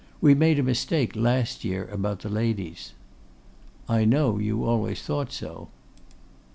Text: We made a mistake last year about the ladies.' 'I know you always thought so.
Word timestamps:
We 0.19 0.33
made 0.33 0.57
a 0.57 0.63
mistake 0.63 1.15
last 1.15 1.63
year 1.63 1.87
about 1.91 2.21
the 2.21 2.29
ladies.' 2.29 2.93
'I 3.87 4.05
know 4.05 4.39
you 4.39 4.65
always 4.65 5.03
thought 5.03 5.31
so. 5.31 5.69